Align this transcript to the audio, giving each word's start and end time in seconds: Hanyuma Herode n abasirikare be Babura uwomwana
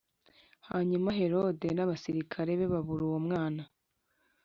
Hanyuma 0.69 1.09
Herode 1.19 1.67
n 1.73 1.79
abasirikare 1.85 2.51
be 2.59 2.65
Babura 2.73 3.03
uwomwana 3.07 3.63